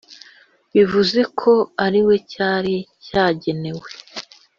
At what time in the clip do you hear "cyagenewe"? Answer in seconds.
3.05-3.89